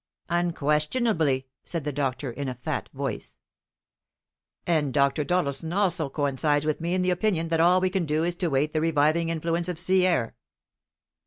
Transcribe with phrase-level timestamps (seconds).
[0.31, 3.37] "Unquestionably," said the doctor in a fat voice.
[4.65, 5.23] "And Dr.
[5.23, 8.49] Doddleson also coincides with me in the opinion that all we can do is to
[8.49, 10.35] wait the reviving influence of sea air."